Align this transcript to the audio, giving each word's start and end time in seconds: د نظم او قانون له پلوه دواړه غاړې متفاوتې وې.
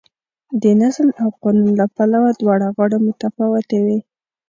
د 0.61 0.63
نظم 0.81 1.07
او 1.21 1.27
قانون 1.41 1.71
له 1.79 1.85
پلوه 1.95 2.31
دواړه 2.41 2.67
غاړې 2.75 2.97
متفاوتې 3.05 3.79
وې. 3.85 3.99